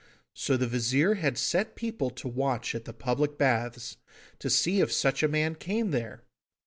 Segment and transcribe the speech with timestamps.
[0.33, 3.97] So the Vizir had set people to watch at the public baths,
[4.39, 6.23] to see if such a man came there.